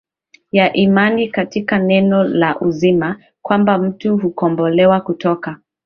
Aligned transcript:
ya 0.51 0.73
imani 0.73 1.27
katika 1.29 1.79
Neno 1.79 2.23
la 2.23 2.59
Uzima 2.61 3.17
kwamba 3.41 3.77
mtu 3.77 4.17
hukombolewa 4.17 5.01
kutoka 5.01 5.59